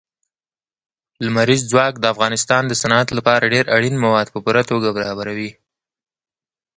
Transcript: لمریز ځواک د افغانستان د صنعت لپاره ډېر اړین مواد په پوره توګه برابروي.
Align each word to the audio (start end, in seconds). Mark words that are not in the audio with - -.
لمریز 1.25 1.61
ځواک 1.71 1.93
د 1.99 2.05
افغانستان 2.13 2.63
د 2.67 2.73
صنعت 2.81 3.09
لپاره 3.17 3.51
ډېر 3.53 3.65
اړین 3.75 3.95
مواد 4.03 4.27
په 4.31 4.39
پوره 4.45 4.63
توګه 4.71 4.87
برابروي. 4.97 5.51